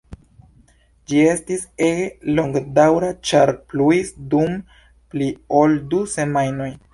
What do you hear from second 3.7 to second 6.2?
pluis dum pli ol du